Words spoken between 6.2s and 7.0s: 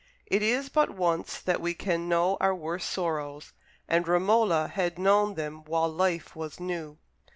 was new.